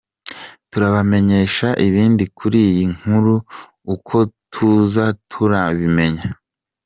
Turabamenyesha 0.71 1.67
ibindi 1.87 2.23
kuri 2.37 2.59
iyi 2.69 2.85
nkuru 2.97 3.35
uko 3.95 4.15
tuza 4.53 5.05
turabimenya. 5.29 6.27